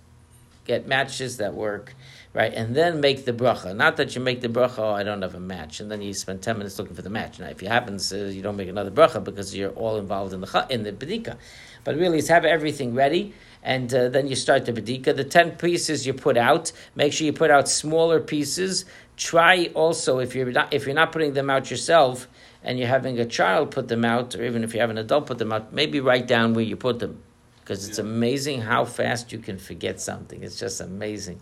get 0.67 0.87
matches 0.87 1.39
that 1.39 1.55
work, 1.55 1.95
right, 2.33 2.53
and 2.55 2.75
then 2.77 3.01
make 3.01 3.25
the 3.25 3.33
bracha. 3.33 3.75
Not 3.75 3.97
that 3.97 4.15
you 4.15 4.21
make 4.21 4.41
the 4.41 4.49
bracha. 4.49 4.79
Oh, 4.79 4.93
I 4.93 5.03
don't 5.03 5.23
have 5.23 5.35
a 5.35 5.41
match, 5.41 5.81
and 5.81 5.91
then 5.91 6.01
you 6.01 6.15
spend 6.15 6.43
ten 6.43 6.59
minutes 6.59 6.79
looking 6.79 6.95
for 6.95 7.03
the 7.03 7.11
match. 7.11 7.41
Now, 7.41 7.49
if 7.49 7.63
it 7.63 7.69
happens, 7.69 8.13
uh, 8.13 8.17
you 8.17 8.43
don't 8.43 8.57
make 8.57 8.69
another 8.69 8.91
bracha 8.91 9.23
because 9.23 9.55
you're 9.55 9.71
all 9.71 9.97
involved 9.97 10.33
in 10.33 10.41
the 10.41 10.67
in 10.71 10.83
the 10.85 10.93
bedika. 10.93 11.37
But 11.83 11.97
really, 11.97 12.19
it's 12.19 12.29
have 12.29 12.45
everything 12.45 12.95
ready 12.95 13.35
and 13.65 13.93
uh, 13.95 14.09
then 14.11 14.29
you 14.29 14.37
start 14.37 14.67
the 14.67 14.73
bedika. 14.73 15.17
The 15.17 15.25
ten 15.25 15.53
pieces 15.53 16.07
you 16.07 16.13
put 16.13 16.37
out, 16.37 16.71
make 16.95 17.13
sure 17.13 17.25
you 17.25 17.33
put 17.33 17.51
out 17.51 17.69
smaller 17.69 18.21
pieces. 18.21 18.85
Try 19.17 19.71
also 19.75 20.19
if 20.19 20.35
you're 20.35 20.51
not 20.51 20.73
if 20.73 20.87
you're 20.87 20.95
not 20.95 21.13
putting 21.13 21.35
them 21.35 21.49
out 21.49 21.71
yourself 21.71 22.29
and 22.63 22.79
you're 22.79 22.89
having 22.89 23.19
a 23.21 23.25
child 23.25 23.71
put 23.71 23.89
them 23.89 24.05
out, 24.05 24.35
or 24.35 24.45
even 24.45 24.65
if 24.65 24.75
you 24.75 24.81
have 24.81 24.91
an 24.91 24.99
adult 24.99 25.27
put 25.27 25.39
them 25.39 25.53
out, 25.53 25.73
maybe 25.73 26.01
write 26.01 26.27
down 26.27 26.55
where 26.55 26.65
you 26.65 26.77
put 26.77 26.99
them, 26.99 27.23
because 27.61 27.89
it's 27.89 27.99
amazing 27.99 28.63
how 28.63 28.85
fast 28.85 29.33
you 29.33 29.39
can 29.39 29.59
forget 29.59 30.01
something. 30.01 30.43
It's 30.43 30.59
just 30.59 30.81
amazing. 30.81 31.41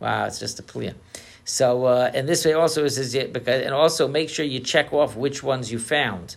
Wow, 0.00 0.24
it's 0.24 0.40
just 0.40 0.58
a 0.58 0.62
plea. 0.62 0.92
So, 1.44 1.84
uh, 1.84 2.10
and 2.14 2.28
this 2.28 2.44
way 2.44 2.54
also 2.54 2.84
is, 2.84 2.98
is 2.98 3.14
it 3.14 3.32
because, 3.32 3.62
and 3.62 3.74
also 3.74 4.08
make 4.08 4.28
sure 4.28 4.44
you 4.44 4.60
check 4.60 4.92
off 4.92 5.16
which 5.16 5.42
ones 5.42 5.70
you 5.70 5.78
found, 5.78 6.36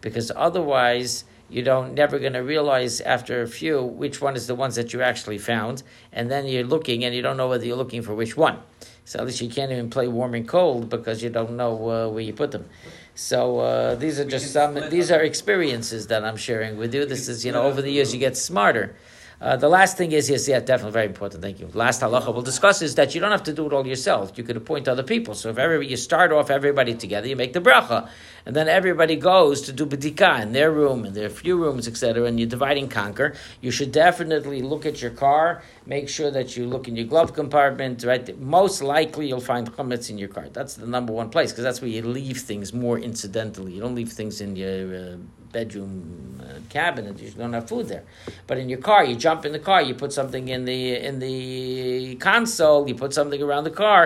because 0.00 0.32
otherwise 0.34 1.24
you 1.54 1.62
don't 1.62 1.94
never 1.94 2.18
going 2.18 2.32
to 2.32 2.40
realize 2.40 3.00
after 3.00 3.40
a 3.40 3.46
few 3.46 3.80
which 3.80 4.20
one 4.20 4.34
is 4.34 4.48
the 4.48 4.54
ones 4.54 4.74
that 4.74 4.92
you 4.92 5.02
actually 5.02 5.38
found, 5.38 5.84
and 6.12 6.30
then 6.30 6.46
you're 6.46 6.64
looking 6.64 7.04
and 7.04 7.14
you 7.14 7.22
don't 7.22 7.36
know 7.36 7.48
whether 7.48 7.64
you're 7.64 7.76
looking 7.76 8.02
for 8.02 8.14
which 8.14 8.36
one. 8.36 8.58
So 9.04 9.20
at 9.20 9.26
least 9.26 9.40
you 9.40 9.48
can't 9.48 9.70
even 9.70 9.88
play 9.88 10.08
warm 10.08 10.34
and 10.34 10.48
cold 10.48 10.88
because 10.88 11.22
you 11.22 11.30
don't 11.30 11.52
know 11.56 11.90
uh, 11.90 12.08
where 12.08 12.22
you 12.22 12.32
put 12.32 12.50
them. 12.50 12.68
So 13.14 13.60
uh, 13.60 13.94
these 13.94 14.18
are 14.18 14.24
just 14.24 14.52
some. 14.52 14.74
These 14.90 15.12
are 15.12 15.22
experiences 15.22 16.08
that 16.08 16.24
I'm 16.24 16.36
sharing 16.36 16.76
with 16.76 16.92
you. 16.92 17.06
This 17.06 17.28
is 17.28 17.44
you 17.44 17.52
know 17.52 17.62
over 17.62 17.80
the 17.80 17.90
years 17.90 18.12
you 18.12 18.18
get 18.18 18.36
smarter. 18.36 18.96
Uh, 19.40 19.56
the 19.56 19.68
last 19.68 19.96
thing 19.96 20.12
is 20.12 20.30
yes, 20.30 20.48
yeah, 20.48 20.60
definitely 20.60 20.92
very 20.92 21.06
important. 21.06 21.42
Thank 21.42 21.58
you. 21.60 21.68
Last 21.74 22.00
halacha 22.00 22.32
we'll 22.32 22.42
discuss 22.42 22.82
is 22.82 22.94
that 22.94 23.14
you 23.14 23.20
don't 23.20 23.32
have 23.32 23.42
to 23.44 23.52
do 23.52 23.66
it 23.66 23.72
all 23.72 23.86
yourself. 23.86 24.32
You 24.36 24.44
could 24.44 24.56
appoint 24.56 24.86
other 24.86 25.02
people. 25.02 25.34
So 25.34 25.50
if 25.50 25.58
everybody 25.58 25.90
you 25.90 25.96
start 25.96 26.32
off 26.32 26.50
everybody 26.50 26.94
together, 26.94 27.26
you 27.26 27.36
make 27.36 27.52
the 27.52 27.60
bracha, 27.60 28.08
and 28.46 28.54
then 28.54 28.68
everybody 28.68 29.16
goes 29.16 29.60
to 29.62 29.72
do 29.72 29.86
bedika 29.86 30.40
in 30.40 30.52
their 30.52 30.70
room, 30.70 31.04
in 31.04 31.14
their 31.14 31.28
few 31.28 31.56
rooms, 31.56 31.88
etc. 31.88 32.24
And 32.24 32.38
you 32.38 32.46
divide 32.46 32.78
and 32.78 32.90
conquer. 32.90 33.34
You 33.60 33.70
should 33.70 33.92
definitely 33.92 34.62
look 34.62 34.86
at 34.86 35.02
your 35.02 35.10
car. 35.10 35.62
Make 35.84 36.08
sure 36.08 36.30
that 36.30 36.56
you 36.56 36.66
look 36.66 36.86
in 36.88 36.94
your 36.96 37.06
glove 37.06 37.34
compartment. 37.34 38.04
Right, 38.04 38.38
most 38.38 38.82
likely 38.82 39.28
you'll 39.28 39.40
find 39.40 39.70
chametz 39.72 40.10
in 40.10 40.18
your 40.18 40.28
car. 40.28 40.48
That's 40.52 40.74
the 40.74 40.86
number 40.86 41.12
one 41.12 41.30
place 41.30 41.50
because 41.50 41.64
that's 41.64 41.80
where 41.80 41.90
you 41.90 42.02
leave 42.02 42.38
things 42.38 42.72
more 42.72 42.98
incidentally. 42.98 43.72
You 43.72 43.80
don't 43.80 43.94
leave 43.94 44.12
things 44.12 44.40
in 44.40 44.56
your 44.56 44.94
uh, 44.94 45.16
bedroom 45.58 45.94
uh, 46.42 46.58
cabinet. 46.68 47.14
You 47.22 47.30
don't 47.30 47.54
have 47.58 47.68
food 47.72 47.86
there. 47.92 48.04
But 48.48 48.56
in 48.62 48.66
your 48.72 48.82
car, 48.90 49.02
you 49.08 49.14
jump 49.26 49.40
in 49.46 49.52
the 49.58 49.64
car, 49.70 49.80
you 49.88 49.94
put 50.04 50.12
something 50.20 50.44
in 50.56 50.62
the 50.70 50.80
in 51.08 51.14
the 51.20 52.16
console, 52.30 52.80
you 52.88 52.94
put 53.04 53.12
something 53.18 53.42
around 53.48 53.64
the 53.70 53.76
car, 53.84 54.00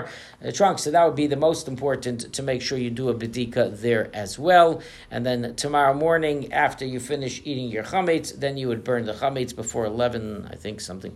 the 0.49 0.53
trunk. 0.53 0.79
So 0.79 0.89
that 0.95 1.05
would 1.07 1.21
be 1.25 1.29
the 1.37 1.43
most 1.49 1.65
important 1.75 2.19
to 2.37 2.43
make 2.51 2.61
sure 2.67 2.77
you 2.87 2.93
do 3.03 3.09
a 3.09 3.17
bedika 3.23 3.65
there 3.87 4.05
as 4.25 4.39
well. 4.49 4.71
And 5.11 5.21
then 5.27 5.41
tomorrow 5.65 5.95
morning, 6.07 6.39
after 6.67 6.85
you 6.93 7.01
finish 7.15 7.35
eating 7.49 7.69
your 7.77 7.87
chametz, 7.93 8.29
then 8.43 8.55
you 8.61 8.67
would 8.71 8.85
burn 8.91 9.03
the 9.11 9.17
chametz 9.23 9.53
before 9.63 9.85
eleven, 9.95 10.25
I 10.55 10.57
think 10.65 10.77
something, 10.91 11.15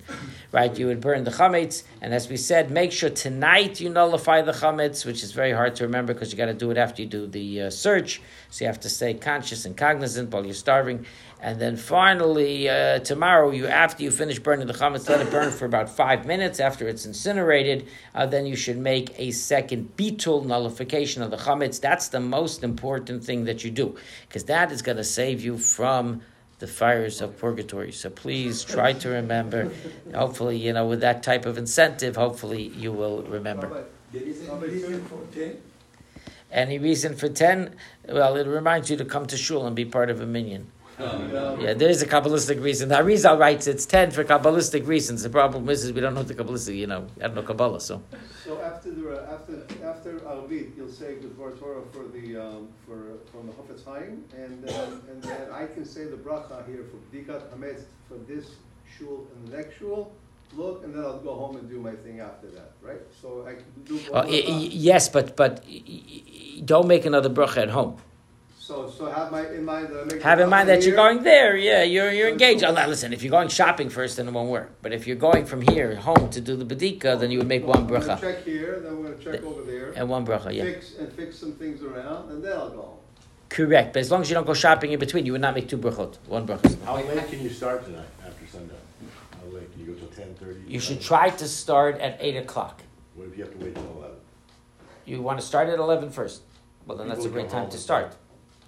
right? 0.57 0.73
You 0.81 0.87
would 0.89 1.03
burn 1.09 1.25
the 1.29 1.35
chametz, 1.41 1.77
and 2.03 2.11
as 2.19 2.25
we 2.33 2.39
said, 2.51 2.65
make 2.71 2.93
sure 2.99 3.11
tonight 3.11 3.73
you 3.83 3.89
nullify 3.99 4.39
the 4.51 4.57
chametz, 4.63 4.99
which 5.09 5.21
is 5.27 5.33
very 5.43 5.55
hard 5.61 5.73
to 5.77 5.83
remember 5.89 6.13
because 6.15 6.31
you 6.33 6.39
got 6.45 6.51
to 6.57 6.61
do 6.65 6.71
it 6.75 6.79
after 6.87 6.99
you 7.03 7.09
do 7.19 7.27
the 7.39 7.49
uh, 7.63 7.71
search. 7.71 8.11
So 8.51 8.59
you 8.65 8.69
have 8.73 8.83
to 8.87 8.91
stay 8.99 9.13
conscious 9.31 9.65
and 9.67 9.75
cognizant 9.87 10.22
while 10.31 10.45
you're 10.45 10.55
starving. 10.55 11.07
And 11.41 11.61
then 11.61 11.77
finally, 11.77 12.69
uh, 12.69 13.01
tomorrow, 13.01 13.51
you 13.51 13.67
after 13.67 14.05
you 14.05 14.11
finish 14.13 14.39
burning 14.39 14.67
the 14.67 14.73
chametz, 14.73 15.09
let 15.09 15.21
it 15.21 15.31
burn 15.31 15.51
for 15.51 15.65
about 15.65 15.89
five 15.89 16.25
minutes. 16.25 16.61
After 16.61 16.87
it's 16.87 17.05
incinerated, 17.05 17.89
uh, 18.15 18.27
then 18.27 18.47
you 18.47 18.55
should 18.55 18.79
make 18.79 19.13
a 19.19 19.33
second 19.33 19.97
bitul 19.97 20.45
nullification 20.45 21.23
of 21.23 21.31
the 21.31 21.37
chametz. 21.37 21.81
That's 21.81 22.09
the 22.09 22.21
most 22.21 22.63
important 22.63 23.25
thing 23.25 23.45
that 23.47 23.65
you 23.65 23.73
do, 23.73 23.97
because 24.29 24.45
that 24.45 24.71
is 24.71 24.83
going 24.83 24.99
to 24.99 25.05
save 25.05 25.43
you 25.43 25.59
from 25.59 26.23
the 26.61 26.69
fires 26.69 27.21
of 27.21 27.37
purgatory. 27.39 27.91
So 27.91 28.09
please 28.09 28.63
try 28.63 28.93
to 28.93 29.09
remember. 29.09 29.73
Hopefully, 30.15 30.59
you 30.59 30.73
know, 30.73 30.87
with 30.87 31.01
that 31.01 31.25
type 31.25 31.45
of 31.45 31.59
incentive, 31.59 32.15
hopefully 32.15 32.63
you 32.63 32.93
will 32.93 33.25
remember. 33.25 33.87
Any 36.53 36.79
reason 36.79 37.17
for 37.17 37.29
10? 37.29 37.75
Well, 38.09 38.37
it 38.37 38.47
reminds 38.47 38.91
you 38.91 38.97
to 38.99 39.05
come 39.07 39.27
to 39.27 39.37
shul 39.37 39.67
and 39.67 39.75
be 39.75 39.85
part 39.87 40.11
of 40.11 40.21
a 40.21 40.27
minyan. 40.27 40.67
Yeah, 41.59 41.75
there 41.75 41.89
is 41.89 42.03
a 42.03 42.07
Kabbalistic 42.07 42.63
reason. 42.63 42.89
The 42.91 42.97
Arizal 42.97 43.39
writes 43.39 43.67
it's 43.67 43.87
10 43.87 44.11
for 44.11 44.23
Kabbalistic 44.25 44.87
reasons. 44.87 45.23
The 45.23 45.31
problem 45.31 45.69
is, 45.69 45.85
is 45.85 45.93
we 45.93 46.01
don't 46.01 46.15
know 46.15 46.23
the 46.23 46.35
Kabbalistic, 46.35 46.77
you 46.77 46.87
know, 46.87 47.07
I 47.19 47.23
don't 47.29 47.35
know 47.37 47.43
Kabbalah, 47.43 47.81
so. 47.81 48.03
So 48.45 48.61
after 48.61 48.91
the, 48.91 49.23
after, 49.31 49.55
after 49.85 50.13
Arvit, 50.21 50.77
you'll 50.77 50.89
say 50.91 51.15
the 51.17 51.29
Dvar 51.29 51.59
Torah 51.59 51.83
for 51.93 52.05
the, 52.13 52.37
um, 52.37 52.69
for, 52.87 52.99
from 53.31 53.47
the 53.47 53.53
Chofetz 53.53 53.85
Chaim, 53.85 54.25
and 54.37 54.63
then, 54.63 55.01
and 55.11 55.23
then 55.23 55.51
I 55.51 55.67
can 55.67 55.85
say 55.85 56.05
the 56.05 56.17
bracha 56.17 56.67
here 56.67 56.85
for 56.91 56.99
Bdikat 57.17 57.43
Hametz 57.53 57.83
for 58.09 58.19
this 58.29 58.47
shul 58.99 59.27
and 59.35 59.49
the 59.49 59.57
next 59.57 59.79
shul, 59.79 60.13
look, 60.57 60.85
and 60.85 60.95
then 60.95 61.03
I'll 61.03 61.19
go 61.19 61.35
home 61.35 61.57
and 61.57 61.69
do 61.71 61.81
my 61.81 61.93
thing 61.93 62.21
after 62.21 62.49
that, 62.49 62.73
right? 62.83 63.01
So 63.23 63.47
I 63.47 63.55
can 63.55 63.65
do 63.87 63.99
Uh, 64.13 64.25
y- 64.29 64.45
y- 64.47 64.69
yes, 64.91 65.09
but 65.09 65.35
but 65.37 65.65
don't 66.65 66.87
make 66.87 67.07
another 67.07 67.31
bracha 67.31 67.59
at 67.59 67.71
home. 67.71 67.97
So, 68.59 68.89
so 68.89 69.11
have 69.11 69.33
my, 69.33 69.49
in 69.49 69.65
mind 69.65 69.89
that 69.89 70.01
I 70.01 70.05
make. 70.05 70.19
the 70.19 70.25
Have 70.25 70.39
in 70.41 70.49
mind 70.49 70.69
bracha 70.69 70.81
that 70.81 70.87
you're 70.87 70.95
going 70.97 71.23
there. 71.25 71.57
Yeah, 71.57 71.83
you're 71.83 72.13
you're 72.13 72.29
engaged. 72.29 72.63
Oh, 72.63 72.73
now 72.73 72.87
listen, 72.87 73.13
if 73.13 73.23
you're 73.23 73.31
going 73.31 73.49
shopping 73.49 73.91
first, 73.91 74.17
then 74.17 74.29
it 74.29 74.31
won't 74.33 74.51
work. 74.51 74.71
But 74.83 74.93
if 74.93 75.07
you're 75.07 75.17
going 75.17 75.47
from 75.47 75.63
here 75.63 75.97
home 75.97 76.31
to 76.31 76.41
do 76.41 76.55
the 76.57 76.65
bedika, 76.65 77.19
then 77.19 77.31
you 77.31 77.39
would 77.39 77.49
make 77.49 77.67
one 77.67 77.79
I'm 77.79 77.89
bracha 77.89 78.21
check 78.21 78.45
here, 78.45 78.81
then 78.81 78.99
we're 78.99 79.11
gonna 79.11 79.25
check 79.25 79.43
over 79.43 79.63
there, 79.63 79.93
and 79.97 80.09
one 80.09 80.25
bracha. 80.25 80.55
Yeah, 80.55 80.65
fix, 80.65 80.95
and 80.95 81.13
fix 81.13 81.37
some 81.37 81.53
things 81.53 81.83
around, 81.83 82.31
and 82.31 82.43
then 82.43 82.53
I'll 82.53 82.71
go 82.71 82.99
correct. 83.49 83.93
But 83.95 84.01
as 84.01 84.11
long 84.11 84.23
as 84.23 84.31
you 84.31 84.35
don't 84.35 84.47
go 84.47 84.55
shopping 84.55 84.93
in 84.93 85.01
between, 85.01 85.27
you 85.27 85.33
would 85.33 85.41
not 85.41 85.55
make 85.55 85.69
two 85.69 85.79
brachot. 85.79 86.19
One 86.29 86.47
bracha. 86.47 86.83
How 86.85 86.97
late 86.97 87.29
can 87.29 87.43
you 87.43 87.51
start 87.51 87.85
tonight 87.85 88.07
after 88.25 88.47
sundown? 88.47 88.79
How 89.33 89.55
late? 89.55 89.71
Can 89.73 89.81
you 89.81 89.93
go 89.93 89.99
till 89.99 90.09
ten 90.09 90.35
thirty? 90.35 90.61
You 90.69 90.79
should 90.79 91.01
try 91.01 91.31
to 91.31 91.49
start 91.49 92.01
at 92.01 92.17
eight 92.21 92.37
o'clock. 92.37 92.83
What 93.17 93.27
if 93.27 93.37
you 93.37 93.45
have 93.45 93.53
to 93.53 93.65
wait 93.65 93.75
till 93.75 93.93
eleven? 93.97 94.17
You 95.05 95.21
want 95.21 95.41
to 95.41 95.47
start 95.47 95.69
at 95.69 95.79
11 95.79 96.11
first. 96.11 96.43
Well, 96.87 96.99
then 96.99 97.09
that's 97.09 97.25
a 97.25 97.29
great 97.29 97.49
time 97.51 97.71
to 97.71 97.79
start. 97.79 98.17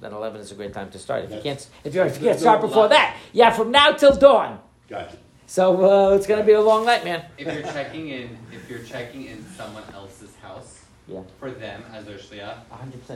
Then 0.01 0.13
11 0.13 0.41
is 0.41 0.53
a 0.53 0.55
great 0.55 0.73
time 0.73 0.91
to 0.91 0.99
start. 0.99 1.25
If 1.25 1.31
you 1.33 1.41
can't, 1.41 1.67
if, 1.85 1.95
you're, 1.95 2.07
if 2.07 2.19
you 2.21 2.29
can't 2.29 2.39
start 2.41 2.61
before 2.61 2.89
that, 2.89 3.17
yeah, 3.33 3.51
from 3.51 3.71
now 3.71 3.93
till 3.93 4.15
dawn. 4.17 4.61
Gotcha. 4.89 5.17
So 5.47 6.11
uh, 6.13 6.17
it's 6.17 6.27
going 6.27 6.41
to 6.41 6.47
be 6.47 6.53
a 6.53 6.61
long 6.61 6.85
night, 6.87 7.05
man. 7.05 7.25
If 7.39 7.47
you're 7.53 7.63
checking 7.63 8.09
in, 8.09 8.37
if 8.53 8.69
you're 8.69 8.83
checking 8.83 9.27
in 9.27 9.45
someone 9.57 9.83
else's 9.93 10.35
house 10.37 10.81
Yeah, 11.07 11.21
for 11.39 11.51
them 11.51 11.85
as 11.93 12.07
their 12.07 12.17
shliach, 12.19 12.57
100% 12.73 13.09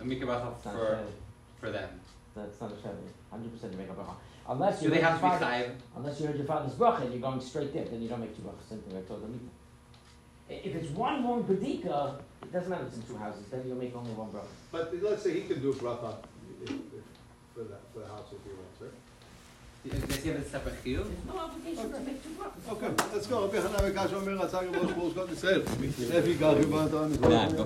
make 0.00 0.20
a 0.22 0.24
mikvah 0.26 0.26
bracha 0.26 0.56
It's 0.56 0.64
not 0.64 0.74
for 0.74 0.86
a 0.86 1.04
for 1.60 1.70
them. 1.70 1.88
That's 2.34 2.60
not 2.60 2.72
a 2.72 2.76
Saturday. 2.76 3.12
100% 3.32 3.78
make 3.78 3.88
a 3.90 3.92
bracha. 3.92 4.14
Unless 4.48 4.80
Do 4.80 4.86
you 4.86 4.90
they 4.90 5.00
heard 5.00 5.04
have 5.10 5.20
to 5.20 5.26
your 5.26 5.34
be 5.36 5.44
father- 5.44 5.72
Unless 5.96 6.20
you 6.20 6.26
heard 6.26 6.36
your 6.36 6.46
father's 6.46 6.72
bracha 6.74 7.02
and 7.02 7.12
you're 7.12 7.20
going 7.22 7.40
straight 7.40 7.72
there, 7.74 7.84
then 7.84 8.00
you 8.02 8.08
don't 8.08 8.20
make 8.20 8.34
two 8.34 8.42
brachas. 8.42 8.68
Same 8.70 8.78
thing 8.80 8.96
I 8.96 9.02
told 9.02 9.22
them. 9.22 9.50
If 10.48 10.74
it's 10.74 10.90
one 10.90 11.24
long 11.24 11.44
bedika, 11.44 12.20
it 12.42 12.52
doesn't 12.52 12.70
matter 12.70 12.84
if 12.84 12.88
it's 12.88 12.96
in 12.98 13.02
two 13.02 13.16
houses. 13.16 13.44
Then 13.50 13.62
you'll 13.66 13.76
make 13.76 13.94
only 13.94 14.12
one 14.12 14.28
bracha. 14.28 14.46
But 14.72 14.94
let's 15.02 15.22
say 15.22 15.34
he 15.34 15.42
can 15.42 15.60
do 15.60 15.72
bracha 15.74 16.16
if, 16.62 16.70
if, 16.70 16.78
for 17.54 17.64
that, 17.64 17.80
for 17.92 18.00
the 18.00 18.06
house 18.06 18.32
if 18.32 18.42
he 18.44 18.50
wants, 18.56 18.80
right? 18.80 18.92
Does 20.08 20.22
he 20.22 20.28
have 20.30 20.38
a 20.38 20.44
separate 20.44 20.84
chiyuv? 20.84 21.04
There's 21.04 21.24
no 21.26 21.38
obligation 21.38 21.92
to 21.92 22.00
make 22.00 22.22
two 22.22 22.30
brachas. 22.30 22.72
Okay, 22.72 22.88
let's 23.14 23.26
go. 23.26 23.46
Rabbi 23.46 23.56
Hanan 23.56 23.92
Bekash 23.92 24.12
Omer, 24.12 24.36
Ratzak, 24.36 24.74
Rosh 24.74 24.90
Chosh, 24.90 25.14
God 25.14 25.28
Yisrael. 25.28 26.14
If 26.14 26.26
you 26.26 26.34
got, 26.34 26.58
you 26.58 26.68
want 26.68 26.94
on. 26.94 27.10